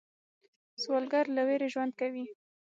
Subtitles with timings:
[0.81, 2.25] سوالګر له ویرې ژوند کوي